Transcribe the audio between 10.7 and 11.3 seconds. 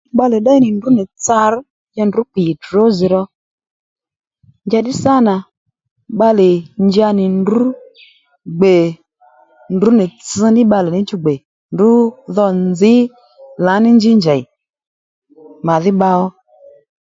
níchú